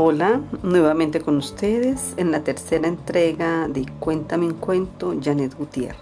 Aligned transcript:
Hola, 0.00 0.42
nuevamente 0.62 1.20
con 1.20 1.36
ustedes 1.38 2.14
en 2.18 2.30
la 2.30 2.44
tercera 2.44 2.86
entrega 2.86 3.66
de 3.66 3.84
Cuéntame 3.98 4.46
un 4.46 4.54
cuento, 4.54 5.12
Janet 5.20 5.58
Gutiérrez. 5.58 5.98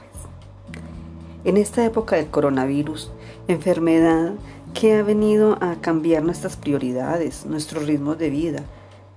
En 1.45 1.57
esta 1.57 1.83
época 1.83 2.17
del 2.17 2.27
coronavirus, 2.27 3.11
enfermedad 3.49 4.35
que 4.75 4.97
ha 4.97 5.03
venido 5.03 5.57
a 5.63 5.77
cambiar 5.77 6.23
nuestras 6.25 6.59
prioridades, 6.59 7.47
nuestros 7.47 7.87
ritmos 7.87 8.19
de 8.19 8.29
vida, 8.29 8.65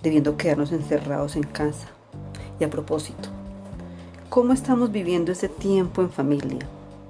debiendo 0.01 0.37
quedarnos 0.37 0.71
encerrados 0.71 1.35
en 1.35 1.43
casa. 1.43 1.89
Y 2.57 2.63
a 2.63 2.69
propósito, 2.69 3.27
¿cómo 4.29 4.53
estamos 4.53 4.93
viviendo 4.93 5.33
ese 5.33 5.49
tiempo 5.49 6.01
en 6.01 6.09
familia? 6.09 6.65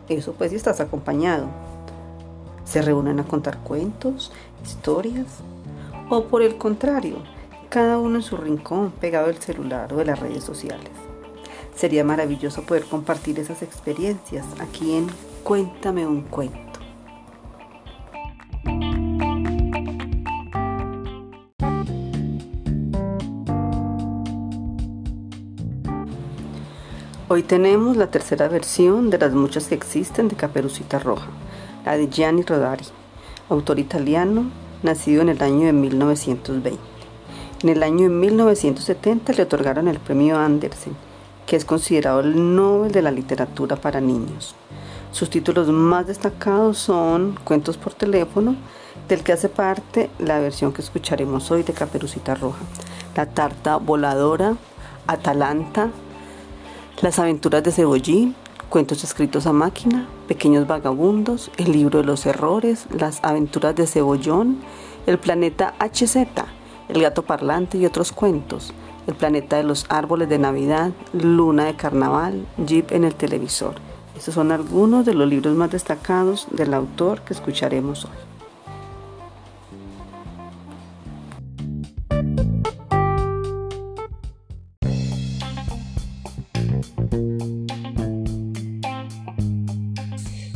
Eso 0.08 0.34
pues 0.34 0.50
si 0.50 0.56
estás 0.56 0.80
acompañado. 0.80 1.46
¿Se 2.66 2.82
reúnen 2.82 3.20
a 3.20 3.26
contar 3.26 3.60
cuentos, 3.60 4.32
historias? 4.64 5.28
¿O 6.10 6.24
por 6.24 6.42
el 6.42 6.58
contrario, 6.58 7.18
cada 7.70 8.00
uno 8.00 8.16
en 8.16 8.24
su 8.24 8.36
rincón 8.36 8.92
pegado 9.00 9.28
al 9.28 9.38
celular 9.38 9.94
o 9.94 9.98
de 9.98 10.06
las 10.06 10.20
redes 10.20 10.44
sociales. 10.44 10.90
Sería 11.76 12.04
maravilloso 12.04 12.64
poder 12.64 12.84
compartir 12.84 13.40
esas 13.40 13.62
experiencias 13.62 14.46
aquí 14.60 14.96
en 14.96 15.08
Cuéntame 15.44 16.06
un 16.06 16.24
cuento. 16.24 16.58
Hoy 27.32 27.44
tenemos 27.44 27.96
la 27.96 28.08
tercera 28.08 28.48
versión 28.48 29.12
de 29.12 29.20
las 29.20 29.34
muchas 29.34 29.68
que 29.68 29.76
existen 29.76 30.28
de 30.28 30.36
Caperucita 30.36 30.98
Roja, 30.98 31.28
la 31.86 31.96
de 31.96 32.10
Gianni 32.10 32.42
Rodari, 32.42 32.86
autor 33.50 33.78
italiano, 33.78 34.50
nacido 34.82 35.22
en 35.22 35.30
el 35.30 35.42
año 35.44 35.68
de 35.68 35.74
1920. 35.74 36.99
En 37.62 37.68
el 37.68 37.84
año 37.84 38.10
1970 38.10 39.34
le 39.34 39.44
otorgaron 39.44 39.90
el 39.90 40.00
premio 40.00 40.40
Andersen, 40.40 40.96
que 41.46 41.58
es 41.58 41.66
considerado 41.66 42.22
el 42.22 42.56
Nobel 42.56 42.94
de 42.94 43.02
la 43.02 43.12
Literatura 43.12 43.76
para 43.76 44.00
niños. 44.00 44.56
Sus 45.12 45.30
títulos 45.30 45.68
más 45.68 46.08
destacados 46.08 46.78
son 46.78 47.38
Cuentos 47.44 47.76
por 47.76 47.94
teléfono, 47.94 48.56
del 49.10 49.24
que 49.24 49.34
hace 49.34 49.50
parte 49.50 50.10
la 50.20 50.40
versión 50.40 50.72
que 50.72 50.82
escucharemos 50.82 51.52
hoy 51.52 51.64
de 51.64 51.74
Caperucita 51.74 52.34
Roja, 52.34 52.60
La 53.18 53.26
Tarta 53.26 53.76
Voladora, 53.76 54.56
Atalanta, 55.08 55.90
Las 57.02 57.20
Aventuras 57.20 57.62
de 57.62 57.74
Cebollín, 57.74 58.36
Cuentos 58.70 59.04
escritos 59.04 59.48
a 59.48 59.52
máquina, 59.52 60.08
Pequeños 60.30 60.66
Vagabundos, 60.66 61.52
El 61.58 61.74
libro 61.74 62.00
de 62.00 62.06
los 62.06 62.26
errores, 62.26 62.86
Las 62.98 63.20
Aventuras 63.22 63.76
de 63.76 63.86
Cebollón, 63.86 64.62
El 65.08 65.20
planeta 65.20 65.74
HZ, 65.80 66.16
el 66.90 67.02
gato 67.02 67.24
parlante 67.24 67.78
y 67.78 67.86
otros 67.86 68.12
cuentos, 68.12 68.74
El 69.08 69.16
planeta 69.16 69.58
de 69.58 69.64
los 69.64 69.86
árboles 69.90 70.30
de 70.30 70.38
Navidad, 70.38 70.92
Luna 71.14 71.66
de 71.66 71.76
Carnaval, 71.76 72.46
Jeep 72.58 72.92
en 72.92 73.06
el 73.06 73.16
televisor. 73.16 73.76
Estos 74.16 74.36
son 74.36 74.52
algunos 74.52 75.06
de 75.06 75.14
los 75.14 75.28
libros 75.28 75.56
más 75.56 75.72
destacados 75.72 76.48
del 76.52 76.74
autor 76.74 77.22
que 77.22 77.34
escucharemos 77.34 78.06
hoy. 78.06 78.12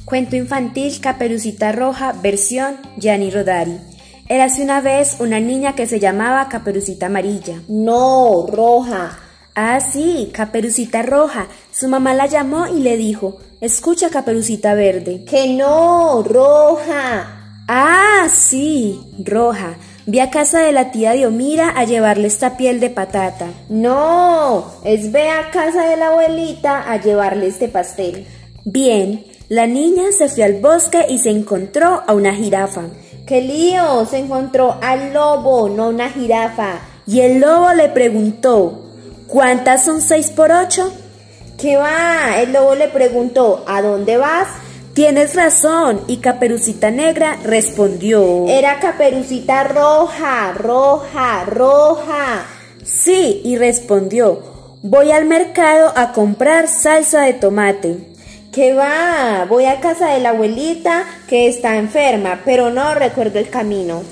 Cuento 0.06 0.36
infantil 0.36 1.00
Caperucita 1.02 1.72
Roja, 1.72 2.14
versión 2.22 2.76
Gianni 2.98 3.32
Rodari. 3.32 3.93
Érase 4.30 4.64
una 4.64 4.80
vez 4.80 5.18
una 5.20 5.40
niña 5.40 5.76
que 5.76 5.86
se 5.86 6.00
llamaba 6.00 6.48
Caperucita 6.48 7.08
Amarilla. 7.08 7.62
No, 7.68 8.48
roja. 8.48 9.20
Ah, 9.56 9.80
sí, 9.82 10.32
Caperucita 10.34 11.04
Roja. 11.04 11.48
Su 11.72 11.88
mamá 11.90 12.14
la 12.14 12.28
llamó 12.28 12.68
y 12.68 12.80
le 12.80 12.98
dijo, 12.98 13.38
escucha 13.62 14.10
Caperucita 14.10 14.74
Verde. 14.74 15.26
Que 15.26 15.54
no, 15.54 16.24
roja. 16.24 17.64
Ah, 17.68 18.28
sí, 18.34 19.00
roja. 19.24 19.76
Vi 20.06 20.20
a 20.20 20.30
casa 20.30 20.62
de 20.62 20.72
la 20.72 20.92
tía 20.92 21.12
Diomira 21.12 21.70
a 21.70 21.84
llevarle 21.84 22.28
esta 22.28 22.58
piel 22.58 22.80
de 22.80 22.90
patata. 22.90 23.48
No, 23.70 24.66
es 24.84 25.12
ve 25.12 25.30
a 25.30 25.52
casa 25.52 25.88
de 25.88 25.98
la 25.98 26.08
abuelita 26.08 26.92
a 26.92 27.00
llevarle 27.00 27.48
este 27.48 27.68
pastel. 27.68 28.26
Bien, 28.66 29.26
la 29.50 29.68
niña 29.68 30.04
se 30.18 30.30
fue 30.30 30.44
al 30.44 30.62
bosque 30.62 31.06
y 31.10 31.20
se 31.20 31.30
encontró 31.30 32.04
a 32.08 32.14
una 32.14 32.34
jirafa. 32.34 32.84
¡Qué 33.26 33.42
lío! 33.42 34.06
Se 34.06 34.18
encontró 34.18 34.78
al 34.82 35.14
lobo, 35.14 35.70
no 35.70 35.90
una 35.90 36.10
jirafa. 36.10 36.80
Y 37.08 37.22
el 37.22 37.40
lobo 37.40 37.72
le 37.74 37.88
preguntó, 37.90 38.84
¿cuántas 39.28 39.86
son 39.86 40.02
seis 40.02 40.30
por 40.30 40.52
ocho? 40.52 40.92
¿Qué 41.58 41.78
va? 41.78 42.38
El 42.42 42.52
lobo 42.52 42.76
le 42.76 42.90
preguntó, 42.90 43.64
¿a 43.66 43.82
dónde 43.82 44.18
vas? 44.18 44.48
Tienes 44.94 45.36
razón, 45.36 46.02
y 46.08 46.18
Caperucita 46.18 46.92
Negra 46.92 47.38
respondió. 47.44 48.46
Era 48.48 48.80
Caperucita 48.80 49.64
Roja, 49.64 50.54
roja, 50.54 51.46
roja. 51.46 52.46
Sí, 52.84 53.42
y 53.46 53.58
respondió, 53.58 54.78
voy 54.82 55.12
al 55.12 55.26
mercado 55.26 55.94
a 55.96 56.12
comprar 56.12 56.68
salsa 56.68 57.22
de 57.22 57.34
tomate. 57.34 58.13
¿Qué 58.54 58.72
va? 58.72 59.48
Voy 59.50 59.66
a 59.66 59.80
casa 59.80 60.10
de 60.10 60.20
la 60.20 60.30
abuelita 60.30 61.06
que 61.28 61.48
está 61.48 61.76
enferma, 61.78 62.42
pero 62.46 62.70
no 62.70 62.94
recuerdo 62.94 63.40
el 63.40 63.50
camino. 63.50 64.04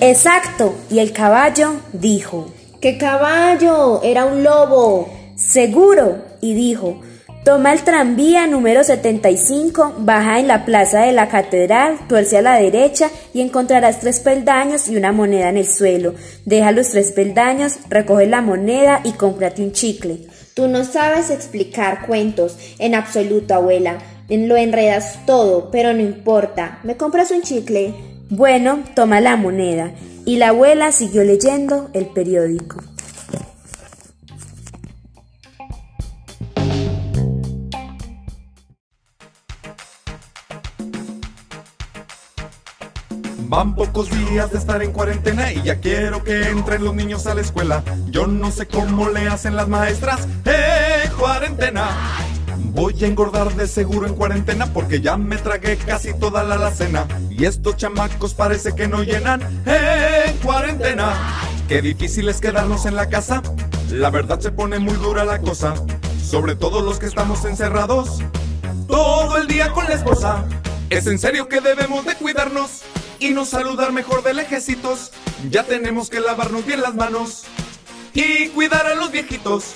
Exacto, 0.00 0.76
y 0.88 1.00
el 1.00 1.12
caballo 1.12 1.80
dijo. 1.92 2.46
¿Qué 2.80 2.96
caballo? 2.96 4.00
Era 4.04 4.24
un 4.24 4.44
lobo. 4.44 5.10
Seguro, 5.34 6.18
y 6.40 6.54
dijo. 6.54 7.00
Toma 7.44 7.72
el 7.72 7.80
tranvía 7.80 8.46
número 8.46 8.84
75, 8.84 9.94
baja 9.98 10.38
en 10.38 10.46
la 10.46 10.64
plaza 10.64 11.00
de 11.00 11.10
la 11.10 11.28
catedral, 11.28 11.98
tuerce 12.08 12.38
a 12.38 12.42
la 12.42 12.54
derecha 12.54 13.10
y 13.34 13.40
encontrarás 13.40 13.98
tres 13.98 14.20
peldaños 14.20 14.88
y 14.88 14.96
una 14.96 15.10
moneda 15.10 15.48
en 15.48 15.56
el 15.56 15.66
suelo. 15.66 16.14
Deja 16.44 16.70
los 16.70 16.90
tres 16.90 17.10
peldaños, 17.10 17.78
recoge 17.88 18.26
la 18.26 18.42
moneda 18.42 19.00
y 19.02 19.12
cómprate 19.12 19.62
un 19.62 19.72
chicle. 19.72 20.28
Tú 20.58 20.66
no 20.66 20.84
sabes 20.84 21.30
explicar 21.30 22.04
cuentos 22.04 22.58
en 22.80 22.96
absoluto, 22.96 23.54
abuela. 23.54 23.98
Lo 24.28 24.56
enredas 24.56 25.24
todo, 25.24 25.70
pero 25.70 25.94
no 25.94 26.00
importa. 26.00 26.80
¿Me 26.82 26.96
compras 26.96 27.30
un 27.30 27.42
chicle? 27.42 27.94
Bueno, 28.28 28.82
toma 28.96 29.20
la 29.20 29.36
moneda. 29.36 29.92
Y 30.24 30.34
la 30.34 30.48
abuela 30.48 30.90
siguió 30.90 31.22
leyendo 31.22 31.90
el 31.92 32.06
periódico. 32.06 32.82
Van 43.48 43.74
pocos 43.74 44.10
días 44.10 44.52
de 44.52 44.58
estar 44.58 44.82
en 44.82 44.92
cuarentena 44.92 45.50
y 45.50 45.62
ya 45.62 45.80
quiero 45.80 46.22
que 46.22 46.50
entren 46.50 46.84
los 46.84 46.94
niños 46.94 47.26
a 47.26 47.34
la 47.34 47.40
escuela. 47.40 47.82
Yo 48.10 48.26
no 48.26 48.50
sé 48.50 48.66
cómo 48.66 49.08
le 49.08 49.26
hacen 49.26 49.56
las 49.56 49.68
maestras 49.68 50.28
en 50.44 51.10
cuarentena. 51.12 51.88
Voy 52.58 53.02
a 53.02 53.06
engordar 53.06 53.54
de 53.54 53.66
seguro 53.66 54.06
en 54.06 54.14
cuarentena 54.14 54.66
porque 54.66 55.00
ya 55.00 55.16
me 55.16 55.38
tragué 55.38 55.78
casi 55.78 56.12
toda 56.12 56.44
la 56.44 56.56
alacena. 56.56 57.06
Y 57.30 57.46
estos 57.46 57.78
chamacos 57.78 58.34
parece 58.34 58.74
que 58.74 58.86
no 58.86 59.02
llenan 59.02 59.40
en 59.64 60.36
cuarentena. 60.44 61.14
Qué 61.68 61.80
difícil 61.80 62.28
es 62.28 62.42
quedarnos 62.42 62.84
en 62.84 62.96
la 62.96 63.08
casa. 63.08 63.42
La 63.90 64.10
verdad 64.10 64.40
se 64.40 64.50
pone 64.50 64.78
muy 64.78 64.94
dura 64.96 65.24
la 65.24 65.38
cosa. 65.38 65.72
Sobre 66.22 66.54
todo 66.54 66.82
los 66.82 66.98
que 66.98 67.06
estamos 67.06 67.46
encerrados 67.46 68.20
todo 68.86 69.38
el 69.38 69.46
día 69.46 69.72
con 69.72 69.86
la 69.86 69.94
esposa. 69.94 70.44
Es 70.90 71.06
en 71.06 71.18
serio 71.18 71.48
que 71.48 71.62
debemos 71.62 72.04
de 72.04 72.14
cuidarnos 72.14 72.82
y 73.20 73.30
no 73.30 73.44
saludar 73.44 73.92
mejor 73.92 74.22
de 74.22 74.34
lejecitos. 74.34 75.12
Ya 75.50 75.64
tenemos 75.64 76.10
que 76.10 76.20
lavarnos 76.20 76.64
bien 76.64 76.82
las 76.82 76.94
manos 76.94 77.44
y 78.14 78.48
cuidar 78.48 78.86
a 78.86 78.94
los 78.94 79.10
viejitos. 79.10 79.74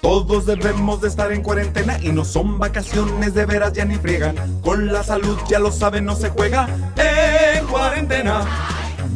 Todos 0.00 0.46
debemos 0.46 1.00
de 1.00 1.08
estar 1.08 1.32
en 1.32 1.42
cuarentena 1.42 1.98
y 2.00 2.12
no 2.12 2.24
son 2.24 2.58
vacaciones 2.58 3.34
de 3.34 3.44
veras 3.44 3.72
ya 3.72 3.84
ni 3.84 3.96
friegan. 3.96 4.36
Con 4.62 4.92
la 4.92 5.02
salud 5.02 5.36
ya 5.48 5.58
lo 5.58 5.72
saben, 5.72 6.04
no 6.04 6.14
se 6.14 6.30
juega 6.30 6.68
en 6.96 7.66
cuarentena. 7.66 8.44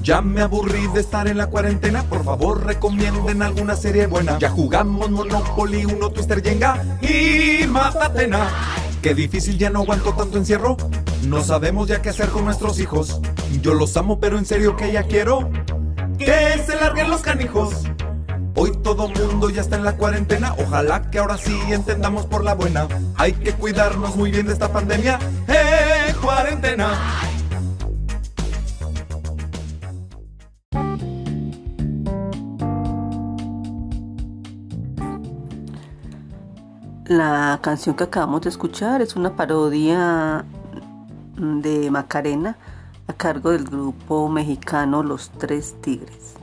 Ya 0.02 0.22
me 0.22 0.40
aburrí 0.40 0.86
de 0.88 1.00
estar 1.00 1.28
en 1.28 1.36
la 1.36 1.46
cuarentena, 1.46 2.02
por 2.04 2.24
favor 2.24 2.64
recomienden 2.64 3.42
alguna 3.42 3.76
serie 3.76 4.06
buena. 4.06 4.38
Ya 4.38 4.48
jugamos 4.48 5.10
Monopoly, 5.10 5.84
uno 5.84 6.10
Twister 6.10 6.42
Jenga 6.42 6.98
y 7.02 7.66
Matatena. 7.66 8.48
Qué 9.02 9.14
difícil, 9.14 9.58
ya 9.58 9.70
no 9.70 9.80
aguanto 9.80 10.12
tanto 10.14 10.38
encierro. 10.38 10.76
No 11.26 11.44
sabemos 11.44 11.88
ya 11.88 12.02
qué 12.02 12.08
hacer 12.08 12.30
con 12.30 12.44
nuestros 12.44 12.80
hijos. 12.80 13.20
Yo 13.58 13.74
los 13.74 13.96
amo, 13.96 14.20
pero 14.20 14.38
en 14.38 14.46
serio 14.46 14.76
que 14.76 14.92
ya 14.92 15.02
quiero 15.02 15.50
que 16.18 16.62
se 16.64 16.76
larguen 16.76 17.10
los 17.10 17.22
canijos. 17.22 17.84
Hoy 18.56 18.72
todo 18.82 19.08
mundo 19.08 19.48
ya 19.48 19.62
está 19.62 19.76
en 19.76 19.84
la 19.84 19.96
cuarentena, 19.96 20.54
ojalá 20.58 21.10
que 21.10 21.18
ahora 21.18 21.38
sí 21.38 21.58
entendamos 21.68 22.26
por 22.26 22.44
la 22.44 22.54
buena. 22.54 22.86
Hay 23.16 23.32
que 23.32 23.52
cuidarnos 23.52 24.16
muy 24.16 24.30
bien 24.30 24.46
de 24.46 24.52
esta 24.52 24.72
pandemia. 24.72 25.18
¡Eh, 25.48 26.14
cuarentena! 26.20 26.90
La 37.06 37.58
canción 37.62 37.96
que 37.96 38.04
acabamos 38.04 38.42
de 38.42 38.50
escuchar 38.50 39.00
es 39.02 39.16
una 39.16 39.34
parodia 39.34 40.44
de 41.36 41.90
Macarena 41.90 42.56
a 43.10 43.12
cargo 43.14 43.50
del 43.50 43.64
grupo 43.64 44.28
mexicano 44.28 45.02
Los 45.02 45.30
Tres 45.30 45.74
Tigres. 45.80 46.36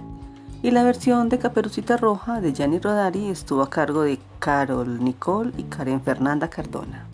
Y 0.62 0.72
la 0.72 0.84
versión 0.84 1.30
de 1.30 1.40
Caperucita 1.40 1.96
Roja 1.96 2.42
de 2.42 2.52
Gianni 2.52 2.80
Rodari 2.80 3.30
estuvo 3.30 3.62
a 3.62 3.70
cargo 3.70 4.02
de 4.02 4.20
Carol 4.40 5.02
Nicole 5.02 5.54
y 5.58 5.64
Karen 5.64 6.02
Fernanda 6.02 6.50
Cardona. 6.50 7.07